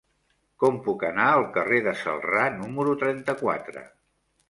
Com 0.63 0.79
puc 0.87 1.05
anar 1.09 1.27
al 1.35 1.45
carrer 1.59 1.83
de 1.89 1.95
Celrà 2.01 2.49
número 2.57 2.99
trenta-quatre? 3.07 3.89